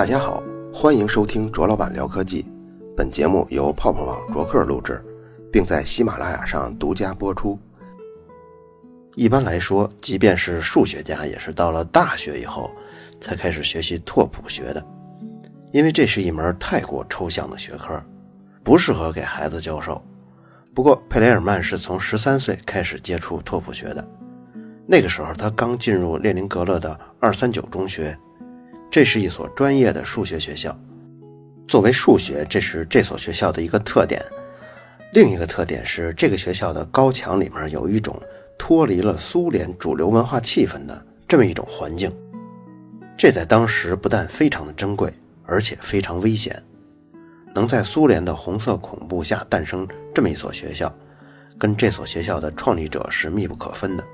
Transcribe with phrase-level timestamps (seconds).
[0.00, 0.42] 大家好，
[0.72, 2.46] 欢迎收听卓老板聊科技。
[2.96, 5.04] 本节目由泡泡网卓克录制，
[5.52, 7.58] 并在喜马拉雅上独家播出。
[9.14, 12.70] 一般来说，即便是数学家，也是到了大学以后
[13.20, 14.82] 才开始学习拓扑学的，
[15.70, 18.02] 因为这是一门太过抽象的学科，
[18.64, 20.02] 不适合给孩子教授。
[20.74, 24.02] 不过，佩雷尔曼是从十三岁开始接触拓扑学的，
[24.86, 28.18] 那个时候他刚进入列宁格勒的二三九中学。
[28.90, 30.76] 这是一所专业的数学学校。
[31.68, 34.20] 作为数学，这是这所学校的一个特点。
[35.12, 38.20] 另一个特点是，这个学校的高墙里面有一种
[38.58, 42.12] 脱离了苏联主流文化气氛的这么一种环境。
[43.16, 45.12] 这在当时不但非常的珍贵，
[45.44, 46.60] 而且非常危险。
[47.54, 50.92] 能在苏联的红色恐怖下诞生这么一所学校，
[51.56, 54.04] 跟这所学校的创立者是密不可分的。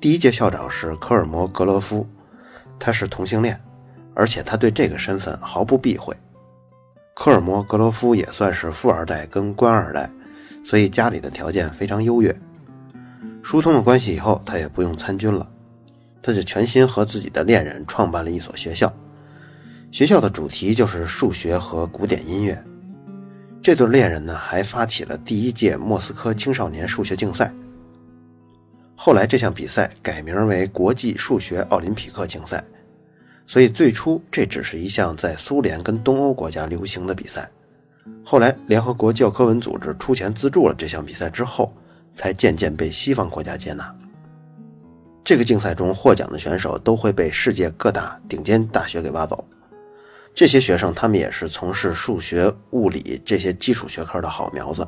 [0.00, 2.06] 第一届校长是科尔摩格罗夫。
[2.84, 3.56] 他是同性恋，
[4.12, 6.12] 而且他对这个身份毫不避讳。
[7.14, 10.10] 科尔摩格罗夫也算是富二代跟官二代，
[10.64, 12.36] 所以家里的条件非常优越。
[13.40, 15.48] 疏通了关系以后，他也不用参军了，
[16.20, 18.92] 他就全心和自己的恋人创办了一所学校。
[19.92, 22.60] 学校的主题就是数学和古典音乐。
[23.62, 27.54] 这对恋人呢，还发起了第一届莫斯科青少年数学竞赛。
[28.94, 32.62] 后来这项比赛改名为国际数学奥林匹克竞赛，
[33.46, 37.50] 所以最初这只是一项在苏联跟东欧国家流行的比赛。
[38.24, 41.74] 后来联合国教科文组织出钱资助了这项比赛之后，
[42.14, 43.94] 才渐渐被西方国家接纳。
[45.24, 49.44] 这个竞赛中获奖的选手都会被世界各大顶尖大学给挖走，
[50.34, 54.86] 这些学生他们也是从事数学、物理这些基础学科的好苗子。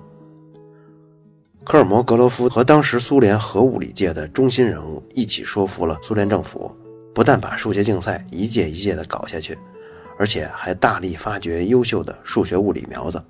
[1.64, 6.70] 科尔摩格罗夫和当时苏联核物理界的中心人物一起说服了苏联政府，
[7.14, 9.58] 不但把数学竞赛一届一届的搞下去，
[10.18, 13.22] 而且还大力发掘优秀的数学物理苗子。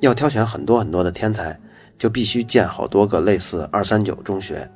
[0.00, 1.58] 要挑选很多很多的天才，
[1.98, 4.66] 就必须建好多个类似二三九中学。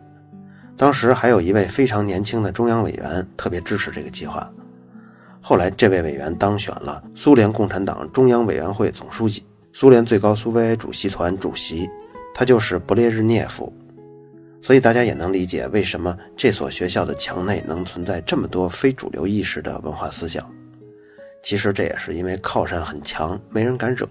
[0.77, 4.49] 当时还有一位非常年轻的中央委员特别支持这个计划。
[5.41, 11.89] 后来这位委员当选了苏联共产党中央委员会总书记、苏联最高苏维埃主席团主席。
[12.35, 13.73] 他就是勃列日涅夫，
[14.63, 20.49] 所以大家也能理解为什么这所学校的墙内能存在这么多非主流意识的文化思想。
[21.43, 24.09] 其实这也是因为靠山很强，没人敢惹。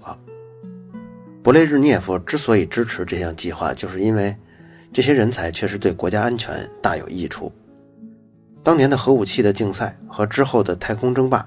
[1.43, 4.35] 勃列日涅夫之所以支持这项计划，就是因为
[4.91, 7.51] 这些人才确实对国家安全大有益处。
[8.63, 11.45] 当年的核武器的竞赛和之后的太空争霸，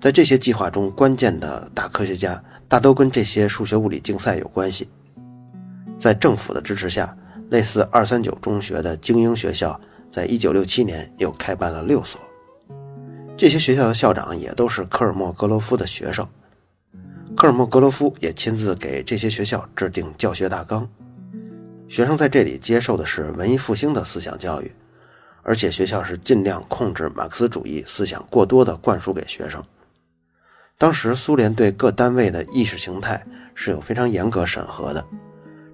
[0.00, 4.88] 在这些计划中，关键的大科学家大都跟这些数学物理竞赛有关系。
[5.98, 7.16] 在政府的支持下，
[7.50, 9.78] 类似二三九中学的精英学校，
[10.10, 12.20] 在一九六七年又开办了六所。
[13.36, 16.26] 这些学校的校长也都是科尔莫格罗夫的学生。
[17.36, 20.88] 科尔莫格罗夫也亲自给这些学校制定教学大纲。
[21.86, 24.72] 学生在这里接受的是文艺复兴的思想教育，
[25.42, 29.62] 而且学校是尽量控制马克思主义思想过多的灌输给学生。
[30.78, 33.22] 当时苏联对各单位的意识形态
[33.54, 35.04] 是有非常严格审核的。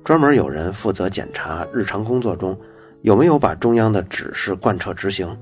[0.04, 2.58] 专门有人负责检查日常工作中
[3.02, 5.36] 有没有把中央的指示贯彻执行，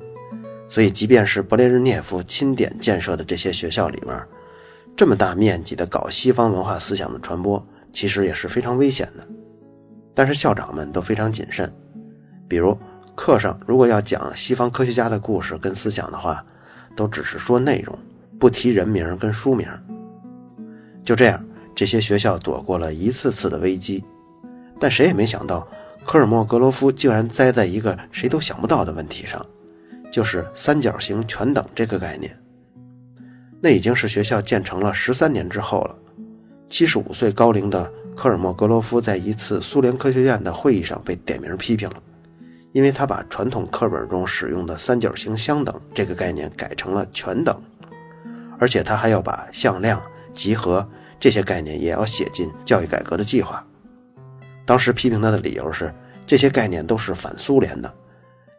[0.69, 4.23] 所以即便是勃列日涅夫钦点建设的这些学校里面，
[4.97, 9.27] 这么大面积的搞西方文化思想的传播，其实也是非常危险的。
[10.15, 11.73] 但是校长们都非常谨慎，
[12.47, 12.77] 比如
[13.15, 16.45] 课上如果要讲西方科学家的故事跟思想的话，
[16.95, 17.99] 都只是说内容，
[18.39, 19.67] 不提人名跟书名。
[21.03, 21.43] 就这样，
[21.75, 24.05] 这些学校躲过了一次次的危机。
[24.81, 25.69] 但谁也没想到，
[26.05, 29.45] 科尔莫格罗夫竟然栽在一个谁都想不到的问题上，
[30.11, 32.35] 就是三角形全等这个概念。
[33.61, 35.95] 那已经是学校建成了十三年之后了。
[36.67, 41.97] 七十五岁高龄的科尔莫格罗夫在一次苏联科学院的会议上被点名批评了，
[42.73, 47.61] 因为他把传统课本中使用的三角形相等这个概念改成了全等，
[48.59, 50.01] 而且他还要把向量、
[50.33, 50.89] 集合
[51.19, 53.67] 这些概念也要写进教育改革的计划。
[54.71, 55.93] 当时批评他的理由是，
[56.25, 57.93] 这些概念都是反苏联的，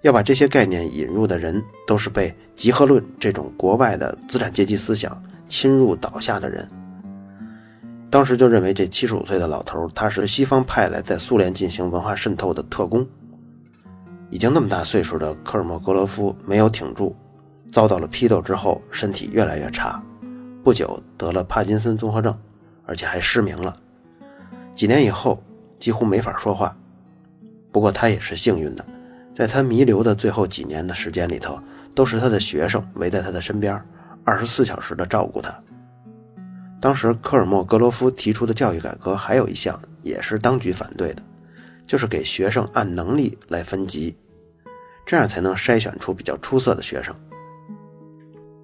[0.02, 6.70] 要把这些概念引入的人都是被集合论这种国外的资产阶级思想侵入倒下的人。
[8.10, 13.08] 当时就认为这七十五岁的老头他是西方派来在苏联进行文化渗透的特工。
[14.30, 17.16] 已经那么大岁数的科尔莫格罗夫没有挺住，
[17.72, 20.04] 遭到了批斗之后，身体越来越差，
[20.62, 22.38] 不久得了帕金森综合症，
[22.86, 23.74] 而且还失明了。
[24.76, 25.42] 几年以后。
[25.82, 26.74] 几乎没法说话，
[27.72, 28.86] 不过他也是幸运的，
[29.36, 31.60] 在他弥留的最后几年的时间里头，
[31.96, 33.84] 都是他的学生围在他的身边，
[34.24, 35.52] 二十四小时的照顾他。
[36.80, 41.24] 当时科尔莫格罗夫提出的教育改革还有一项也是当局反对的，
[41.88, 44.16] 就是给学生按能力来分级，
[45.06, 47.14] 这样才能筛选出比较出色的学生。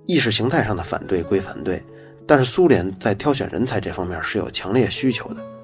[0.06, 1.84] 意识形态上的反对归反对，
[2.28, 5.57] 但是苏联在挑选人才这方面是有强烈需求的。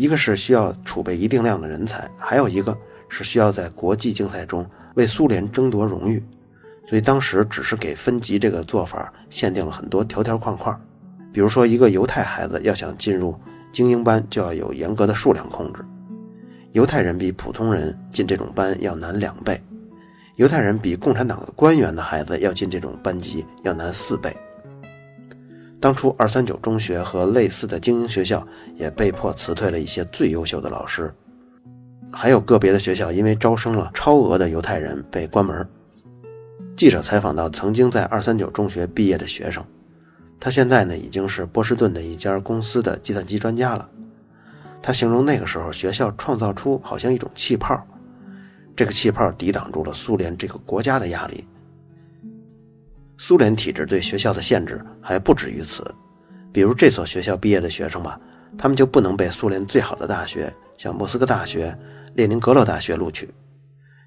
[0.00, 2.74] 一个是需要储备一定量的人才，还有一个
[3.10, 4.64] 是需要在国际竞赛中
[4.94, 6.24] 为苏联争夺荣誉，
[6.88, 10.80] 所以当时只是给分级这个做法限定了很多条条框框。
[11.34, 13.38] 比如说，一个犹太孩子要想进入
[13.72, 15.84] 精英班，就要有严格的数量控制。
[16.72, 19.60] 犹太人比普通人进这种班要难两倍，
[20.36, 24.34] 犹太人比共产党的官员的孩子要进这种班级要难四倍。
[25.80, 28.46] 当初二三九中学和类似的精英学校
[28.76, 31.10] 也被迫辞退了一些最优秀的老师，
[32.12, 35.66] 还有个别的学校因为招生了超额的犹太人被关门。
[36.76, 39.64] 记者采访到曾经在二三九中学毕业的学生，
[40.38, 43.88] 他现在呢已经是波士顿的一家公司的计算机专家了。
[44.82, 47.86] 他形容那个时候学校创造出好像一种气泡，
[48.76, 51.44] 这个气泡抵挡住了苏联这个国家的压力。
[53.22, 55.84] 苏联体制对学校的限制还不止于此，
[56.50, 58.18] 比如这所学校毕业的学生吧，
[58.56, 61.76] 他们就不能被苏联最好的大学，像莫斯科大学、
[62.14, 63.28] 列宁格勒大学录取。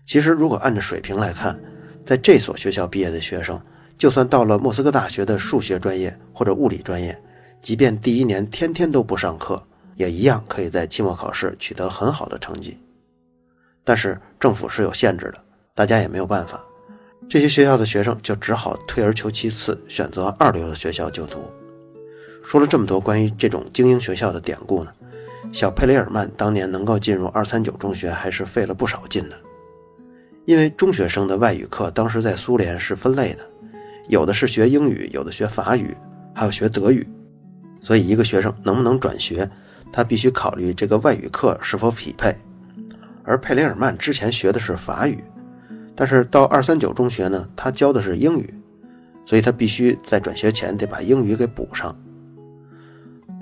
[0.04, 1.56] 其实，如果按照水平来看，
[2.04, 3.62] 在这所学校毕业的学生，
[4.00, 7.16] 就算到了莫斯科大学的数学专业或者物理专业，
[7.62, 9.62] 即便第一年天天都不上课，
[9.94, 12.80] 也一样可以在期末考试取得很好的成绩。
[13.83, 15.38] 但是政府是有限制的，
[15.75, 16.59] 大家也没有办法。
[17.30, 21.40] 这些学校的学生就只好退而求其次，选择二流的学校就读。
[22.44, 24.92] 说了这么多关于这种精英学校的典故呢，
[25.52, 29.36] 小佩雷尔曼当年能够进入二三九中学，还是费了不少劲的。
[30.46, 33.40] 因为中学生的外语课当时在苏联是分类的，
[34.10, 35.96] 有的是学英语，有的学法语，
[36.36, 37.08] 还有学德语，
[37.81, 39.50] 所以一个学生能不能转学，
[39.92, 42.36] 他必须考虑这个外语课是否匹配。
[43.24, 45.24] 而佩雷尔曼之前学的是法语。
[45.95, 48.54] 但是到二三九中学呢，他教的是英语，
[49.25, 51.95] 所以他必须在转学前得把英语给补上。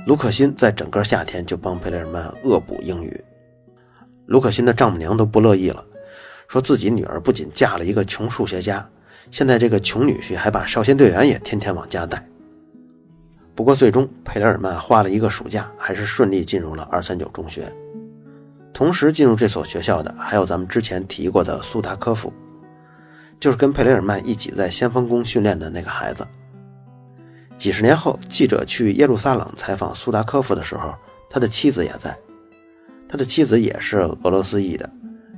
[0.07, 3.23] 卢可欣在整个夏天就帮佩雷尔曼恶补英语，
[4.25, 5.83] 卢可欣的丈母娘都不乐意了，
[6.47, 8.87] 说自己女儿不仅嫁了一个穷数学家，
[9.29, 12.25] 现在这个穷女婿还把少先队员也天天往家带。
[13.53, 17.71] 不过最终佩雷尔曼花了一个暑假，还是顺利进入了二三九中学。
[18.73, 22.33] 同时进入这所学校的还有咱们之前提过的苏达科夫，
[23.41, 26.25] 就是跟佩雷尔曼一起在先锋宫训练的那个孩子。
[27.57, 30.93] 几十年后，记者去耶路撒冷采访苏达科夫的时候，
[31.27, 32.15] 他的妻子也在。
[33.09, 34.87] 他的妻子也是俄罗斯裔的，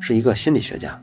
[0.01, 1.01] 是一个心理学家。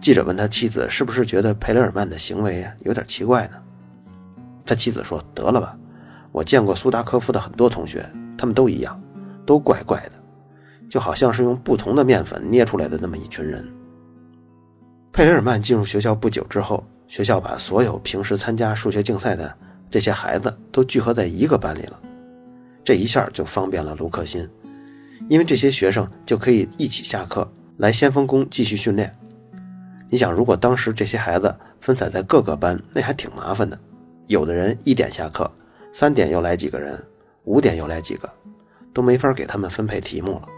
[0.00, 3.56] 记者问他妻子是不是觉得佩雷尔曼的行为有点奇怪呢？
[4.66, 5.74] 他妻子说：“得了吧，
[6.30, 8.04] 我见过苏达科夫的很多同学，
[8.36, 9.00] 他们都一样，
[9.46, 10.12] 都怪怪的。”
[10.90, 13.66] 就好像是用不同的面粉捏出来的那么一群人。
[15.12, 19.52] 佩雷尔曼进入学校不久之后，学校把所有平时参加数学竞赛的
[19.90, 21.98] 这些孩子都聚合在一个班里了，
[22.84, 24.48] 这一下就方便了卢克辛，
[25.28, 29.12] 因为这些学生就可以一起下课来先锋宫继续训练。
[30.10, 33.78] 你想，如果当时这些孩子分散在各个班，那还挺麻烦的。
[34.26, 35.50] 有的人一点下课，
[35.92, 36.98] 三点又来几个人，
[37.44, 38.30] 五点又来几个，
[38.92, 40.48] 都没法给他们分配题目了。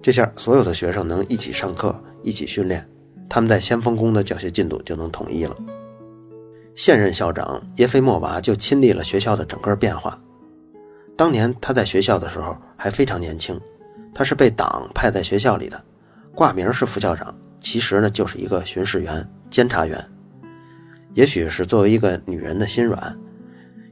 [0.00, 2.88] 这下所有的学生能一起上课、一起训练，
[3.28, 5.56] 他们在先锋宫的教学进度就能统一了。
[6.74, 10.18] 现任校长耶菲莫娃就亲历了学校的整个变化。
[11.16, 13.60] 当年他在学校的时候还非常年轻，
[14.14, 15.84] 他是被党派在学校里的，
[16.34, 20.02] 挂名是副校长，其实呢就是一个巡视员、监察员。
[21.14, 23.18] 也许是作为一个女人的心软，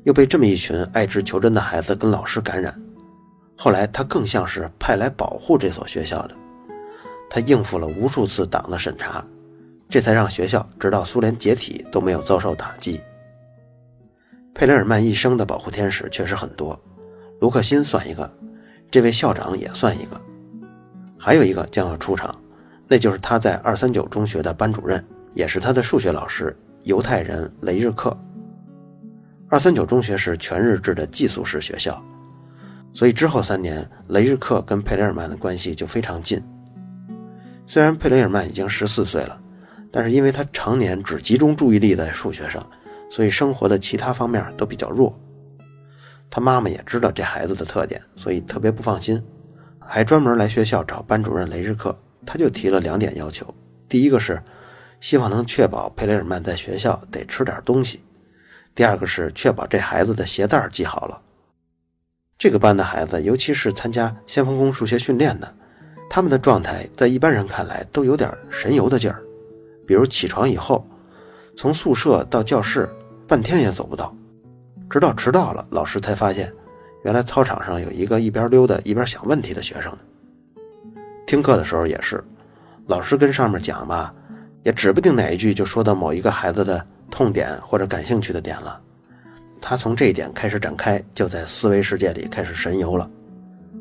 [0.04, 2.72] 又被这么一群爱之求真的孩子跟老师感染。
[3.56, 6.34] 后来，他更像是派来保护这所学校的。
[7.28, 9.24] 他应付了无数次党的审查，
[9.88, 13.00] 这才让学校直到苏联解体都没有遭受打击。
[14.54, 16.78] 佩雷尔曼一生的保护天使确实很多，
[17.40, 18.30] 卢克辛算一个，
[18.90, 20.20] 这位校长也算一个，
[21.18, 22.34] 还有一个将要出场，
[22.88, 25.04] 那就是他在二三九中学的班主任，
[25.34, 28.16] 也是他的数学老师——犹太人雷日克。
[29.48, 32.02] 二三九中学是全日制的寄宿式学校。
[32.94, 36.42] 所以之后三年，雷日克跟佩雷尔曼的关系就非常近。
[37.66, 39.40] 虽然佩雷尔曼已经十四岁了，
[39.90, 42.64] 但是因为他常年只集中注意力在数学上，
[43.10, 45.18] 所以生活的其他方面都比较弱。
[46.30, 49.22] 他妈妈也知道这孩子的特点，所以特别不放心，
[49.80, 51.96] 还专门来学校找班主任雷日克。
[52.24, 53.54] 他就提了两点要求：
[53.88, 54.42] 第一个是
[55.00, 57.98] 希望能确保佩雷尔曼在学校得吃点东西；
[58.74, 61.22] 第二个是确保这孩子的鞋带系好了。
[62.36, 65.54] 这个班的孩子，尤其是参加先锋宫数学训练的，
[66.08, 69.22] 他们的状态在一般人看来都有点神游的劲儿。
[69.86, 70.84] 比如起床以后，
[71.56, 72.88] 从宿舍到教室
[73.26, 74.14] 半天也走不到，
[74.90, 76.52] 直到迟到了，老师才发现，
[77.04, 79.98] 原来操场上有一个一边溜达一边想问题的学生呢。
[81.26, 82.22] 听课的时候也是，
[82.86, 84.12] 老师跟上面讲吧，
[84.64, 88.80] 也指不定哪一句就说到某一个孩子的痛点或者感兴趣的点了，
[89.60, 93.08] 他从这一点开始展开，就在思维世界里开始神游了。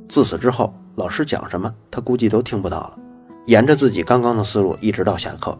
[0.07, 2.99] 自此之后，老师讲什么，他估计都听不到了，
[3.45, 5.57] 沿着自己刚刚的思路一直到下课。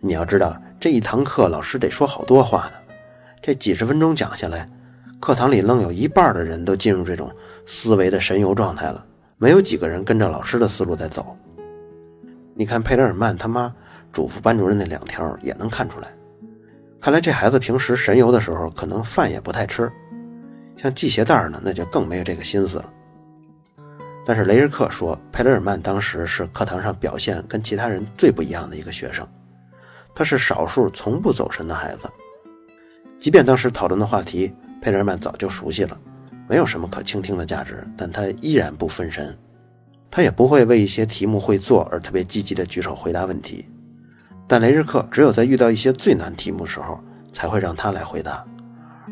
[0.00, 2.72] 你要知道，这一堂课老师得说好多话呢。
[3.42, 4.68] 这几十分钟讲下来，
[5.18, 7.30] 课堂里愣有一半的人都进入这种
[7.66, 9.04] 思维的神游状态了，
[9.38, 11.36] 没有几个人跟着老师的思路在走。
[12.54, 13.72] 你看佩德尔曼他妈
[14.12, 16.08] 嘱咐班主任那两条也能看出来。
[17.00, 19.90] 看来这孩子平时神游的时候，可能饭也不太吃，
[20.76, 22.84] 像系鞋带呢，那就更没有这个心思了。
[24.28, 29.26] 但是雷日克说，佩雷尔曼当时是课堂上表现跟其他人最不一样的一个学生。
[30.14, 32.06] 他是少数从不走神的孩子，
[33.16, 35.98] 即便当时讨论的话题佩雷尔曼早就熟悉了，
[36.46, 39.34] 没有什么可倾听的价值，但他依然不分神。
[40.10, 43.64] 他也不会为一些题目会做而特别积极的举手回答问题，
[44.46, 47.00] 但雷日克只有在遇到一些最难题目时候
[47.32, 48.44] 才会让他来回答，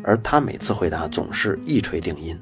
[0.03, 2.39] 而他每次回答总是一锤定音。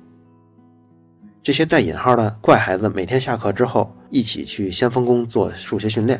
[1.45, 6.19] 这些带引号的怪孩子每天下课之后一起去先锋宫做数学训练。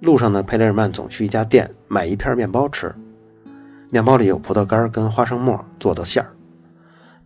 [0.00, 2.92] 路上呢，佩雷尔曼总去一家店买一片面包吃，
[3.90, 6.30] 面包里有葡萄干跟花生末做的馅儿。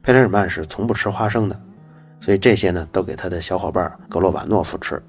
[0.02, 1.58] 佩雷尔曼是从不吃花生的，
[2.20, 5.02] 所以这些呢都给他的小伙伴格罗瓦诺夫吃。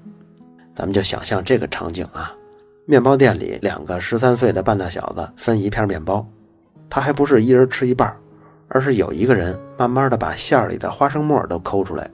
[0.74, 2.34] 咱们就想象这个场景啊，
[2.86, 6.26] 面包店里两个十三岁的半大小子分一片面包，
[6.88, 8.16] 他还不是一人吃一半，
[8.68, 12.10] 而是有一个人慢慢的把馅儿里的花生末都抠出来，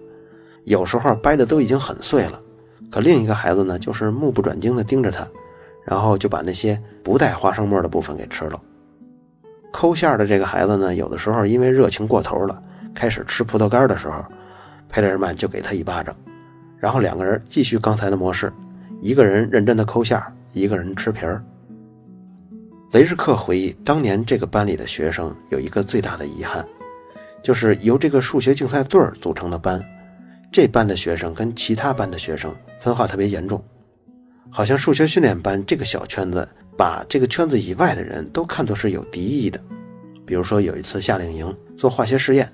[0.65, 2.41] 有时候掰的都已经很碎了，
[2.91, 5.27] 可另一个孩子呢就是目不转睛的盯着他。
[5.85, 8.61] 然后就把那些不带花生末的部分给吃了。
[9.73, 12.63] 抠馅儿的这个孩子呢，有的时候因为热情过头了，
[12.95, 14.25] 开始吃葡萄干的时候，
[14.89, 16.15] 佩雷尔曼就给他一巴掌，
[16.79, 18.53] 然后两个人继续刚才的模式，
[19.01, 21.43] 一个人认真的抠馅儿一个人吃皮儿。
[22.93, 26.63] 雷日克回忆，当年这个班里的学生有一个最大的遗憾，
[27.43, 29.83] 就是由这个数学竞赛队组成的班，
[30.53, 33.65] 这班的学生跟其他班的学生分化特别严重。
[34.51, 36.47] 好像数学训练班这个小圈子，
[36.77, 39.59] 把这个圈子以外的人都看作是有敌意的。
[40.27, 42.47] 比如说有一次夏令营做化学实验，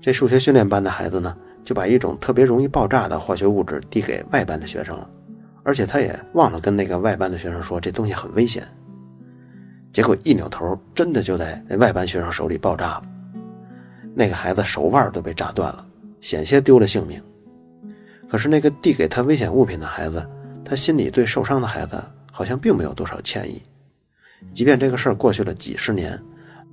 [0.00, 5.10] 这数学训练班的孩子呢，就把一种特别容易爆炸的化学物质递给外班的学生了，
[5.64, 8.64] 而且他也忘了跟那个外班的学生说这东西很危险。
[9.92, 13.02] 结果一扭头，真的就在那外班学生手里爆炸了，
[14.14, 15.86] 那个孩子手腕都被炸断了，
[16.20, 17.22] 险些丢了性命。
[18.30, 20.26] 可是那个递给他危险物品的孩子。
[20.64, 23.60] 他心里对受伤的孩子好像并没有多少歉意，
[24.54, 26.18] 即便这个事儿过去了几十年，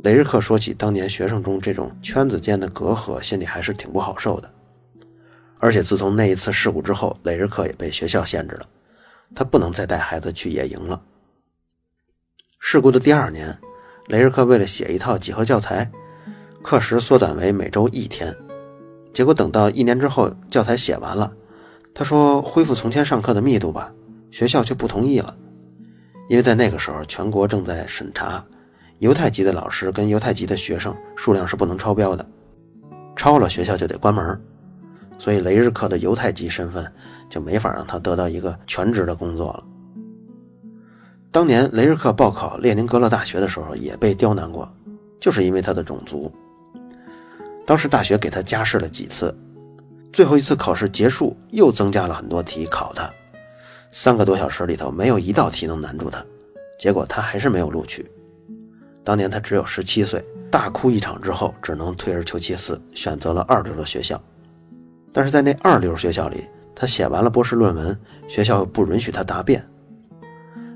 [0.03, 4.49] 雷日克说起当年学生中这种圈子间的隔阂，心里还是挺不好受的。
[5.57, 8.65] 而且自从那一次事故之后，雷日克也被学校限制了，
[9.35, 11.01] 他不能再带孩子去野营了。
[12.59, 13.57] 事故的第二年，
[14.07, 15.89] 雷日克为了写一套几何教材，
[16.61, 18.35] 课时缩短为每周一天，
[19.11, 21.33] 结果等到一年之后，教材写完了。
[21.95, 23.91] 他说：“恢复从前上课的密度吧。”
[24.29, 25.35] 学校却不同意了，
[26.29, 28.43] 因为在那个时候，全国正在审查，
[28.99, 32.23] 犹太籍的老师跟犹太籍的学生数量是不能超标的，
[33.15, 34.39] 超了学校就得关门。
[35.17, 36.85] 所以雷日克的犹太籍身份
[37.27, 39.63] 就没法让他得到一个全职的工作了。
[41.31, 44.67] 当年雷日克报考列宁格勒大学的时候也被刁难过，
[45.19, 46.31] 就是因为他的种族。
[47.67, 49.35] 当时大学给他加试了几次。
[50.11, 53.07] 最后一次考试结束，又增加了很多题考他，
[53.91, 56.25] 三个多小时里头没有一道题能难住他，
[56.79, 58.09] 结果他还是没有录取。
[59.03, 64.19] 当年他只有十七岁，大哭一场之后，只能退而求其次，选择了二流的学校。
[65.13, 66.43] 但是在那二流学校里，
[66.75, 67.95] 他写完了博士论文，
[68.27, 69.63] 学校不允许他答辩。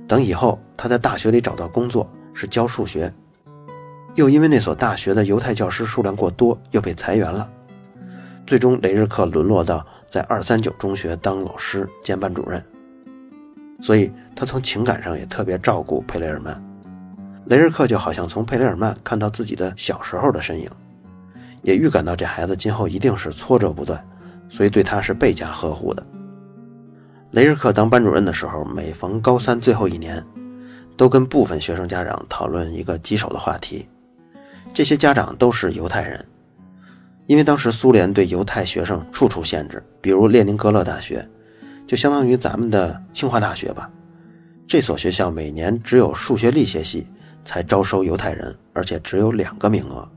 [0.07, 3.11] 等以后他在大学里找到工作，是教数学，
[4.15, 7.49] 又因为那所大学的犹太教师数量过多，又被裁员了。
[8.45, 12.61] 最终，雷日克沦落到在二三九中学当老师兼班主任，
[13.81, 16.61] 所以他从情感上也特别照顾佩雷尔曼。
[17.45, 20.69] 雷日克就好像从佩雷尔曼看到自己的小时候的身影，
[21.61, 24.05] 也预感到这孩子今后一定是挫折不断，
[24.49, 26.05] 所以对他是倍加呵护的。
[27.33, 30.23] 雷日克当班主任的时候，每逢高三最后一年，
[30.95, 33.87] 都跟部分学生家长讨论一个棘手的话题，
[34.71, 36.23] 这些家长都是犹太人，
[37.25, 41.27] 因为当时苏联对犹太学生处处限制，比如列宁格勒大学，
[41.87, 43.89] 就相当于咱们的清华大学吧。
[44.67, 47.07] 这所学校每年只有数学力学系
[47.43, 50.07] 才招收犹太人，而且只有两个名额。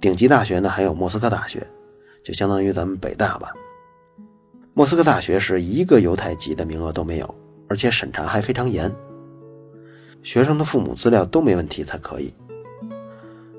[0.00, 1.66] 顶级大学呢，还有莫斯科大学，
[2.24, 3.52] 就相当于咱们北大吧。
[4.78, 7.34] 莫斯科大学是一个犹太籍的名额都没有，
[7.66, 8.88] 而且审查还非常严，
[10.22, 12.32] 学生的父母资料都没问题才可以。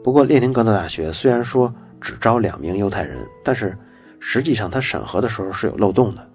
[0.01, 3.77] 不过列宁格勒大学虽然说只招两名犹太人，但是
[4.17, 6.25] 实际上他审核的时候是有漏洞的，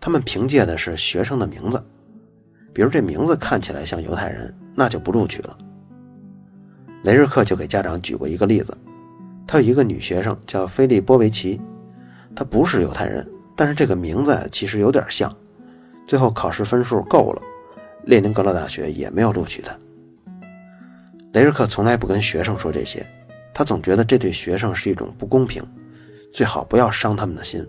[0.00, 1.78] 他们凭借的是学生的名字，
[2.72, 5.58] 比如这名字看起来像犹太人，那就不录取了。
[7.04, 8.74] 雷日克就给家长举过一个例子，
[9.46, 11.60] 他有一个女学生叫菲利波维奇，
[12.34, 13.30] 她不是犹太人。
[13.60, 15.30] 但是这个名字其实有点像，
[16.06, 17.42] 最后考试分数够了，
[18.04, 19.76] 列宁格勒大学也没有录取他。
[21.34, 23.04] 雷日克从来不跟学生说这些，
[23.52, 25.62] 他总觉得这对学生是一种不公平，
[26.32, 27.62] 最好不要伤他们的心。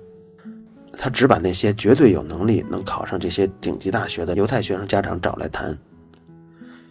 [0.93, 5.77] 他只把那些绝对有能力能考上这些顶级大学的犹太学生家长找来谈。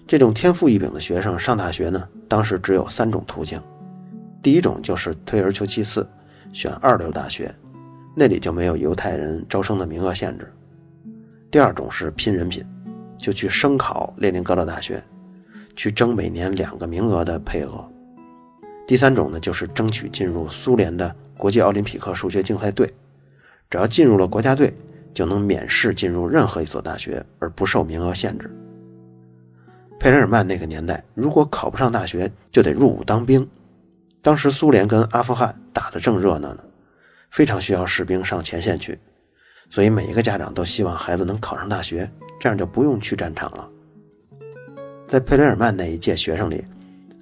[0.07, 3.59] 这种天赋异禀的学生上大学呢，当时只有三种途径，
[4.43, 6.07] 第一种就是退而求其次，
[6.53, 7.51] 选二流大学。
[8.15, 10.53] 那里就没有犹太人招生的名额限制。
[11.51, 12.65] 第二种是拼人品，
[13.19, 15.03] 就去声考列宁格勒大学，
[15.75, 17.85] 去争每年两个名额的配额。
[18.87, 22.93] 第三种呢，就是争取进入苏联的国际奥林匹克数学竞赛队，
[23.69, 24.73] 只要进入了国家队，
[25.15, 28.51] 就能免试进入任何一所大学，而不受名额限制。
[29.99, 33.47] 佩雷尔曼那个年代，如果考不上大学，就得入伍当兵。
[34.23, 36.61] 当时苏联跟阿富汗打得正热闹呢。
[37.31, 38.99] 非常需要士兵上前线去，
[39.71, 42.11] 所以每一个家长都希望孩子能考上大学，
[42.41, 43.69] 这样就不用去战场了。
[45.07, 46.65] 在佩雷尔曼那一届学生里，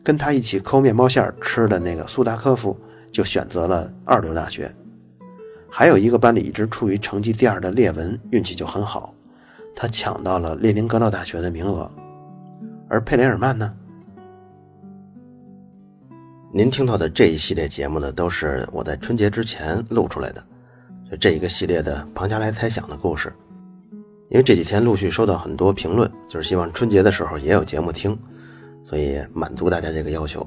[0.03, 2.77] 跟他一起抠面包馅吃的那个苏达科夫
[3.13, 4.71] 就选择了二流大学。
[5.71, 9.15] 还有一个班里一直处于成绩第二的列文运气就很好，
[9.77, 11.91] 他抢到了列宁格勒大学的名额。
[12.89, 13.75] 而佩雷尔曼呢？
[16.51, 20.43] 您听到的这一系列节目呢，都是我在春节之前录出来的，
[21.11, 23.31] 就这一个系列的庞加莱猜想的故事。
[24.31, 28.19] 因为这几天陆续收到很多评论，就是希望春节的时候也有节目听，
[28.83, 30.47] 所以满足大家这个要求。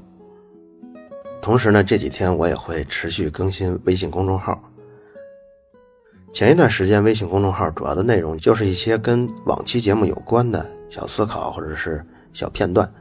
[1.40, 4.60] 同时呢，这几天我也会持续更新微信公众号。
[6.32, 12.92] 前一段时间，微信公众号主要的内容就是一些跟往期节目有关的小思考或者是小片段，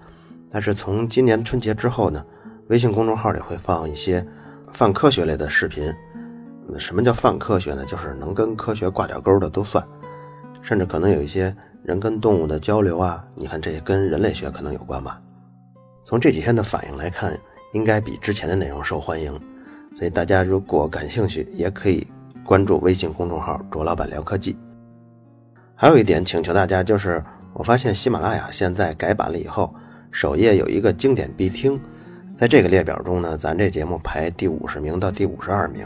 [0.51, 2.23] 但是从今年春节之后呢。
[2.71, 4.25] 微信公众号里会放一些
[4.71, 5.93] 泛科学类的视频。
[6.79, 7.83] 什么叫泛科学呢？
[7.85, 9.85] 就是能跟科学挂点钩的都算，
[10.61, 11.53] 甚至可能有一些
[11.83, 13.27] 人跟动物的交流啊。
[13.35, 15.21] 你看，这些跟人类学可能有关吧？
[16.05, 17.37] 从这几天的反应来看，
[17.73, 19.37] 应该比之前的内容受欢迎。
[19.93, 22.07] 所以大家如果感兴趣，也可以
[22.41, 24.57] 关注微信公众号“卓老板聊科技”。
[25.75, 29.75] 还有一点请求大家，就是我发现喜马拉雅现在改版了以后，
[30.09, 31.77] 首页有一个经典必听。
[32.41, 35.85] 在这个列表中呢，咱这节目排第五十名到第五十二名，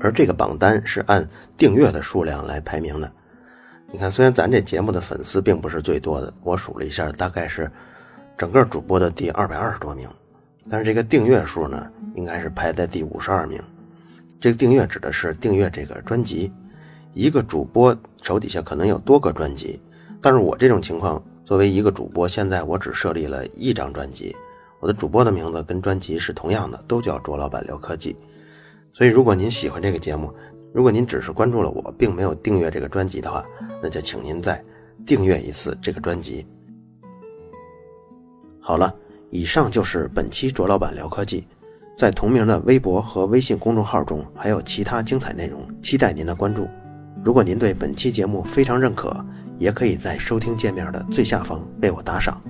[0.00, 3.12] 而这个榜单是按订阅的数量来排名的。
[3.92, 7.70] 你看，虽然咱这节目的粉丝并不是最多的，我数了一下，大概是
[8.38, 10.08] 整个主播的第二百二十多名，
[10.70, 13.62] 但是这个订阅数呢，应该是排在第五十二名。
[14.40, 16.50] 这个订阅指的是订阅这个专辑，
[17.12, 19.78] 一个主播手底下可能有多个专辑，
[20.22, 24.34] 但是我这种情况，作为一个主播，现在我只设立了一张专辑。
[24.80, 28.16] 我的主播的名字跟专辑是同样的，都叫卓老板聊科技。
[28.92, 30.32] 所以，如果您喜欢这个节目，
[30.72, 33.44] 如果您只是关注了我，并没有订阅这个专辑的话，
[33.82, 34.62] 那就请您再
[35.06, 36.46] 订阅一次这个专辑。
[38.58, 38.94] 好了，
[39.30, 41.46] 以上就是本期卓老板聊科技，
[41.96, 46.68] 在同名的微博和微信公众号中还有其他精彩内容，期待您的关注。
[47.22, 49.14] 如果您对本期节目非常认可，
[49.58, 52.42] 也可以在收听界面的最下方为我打赏。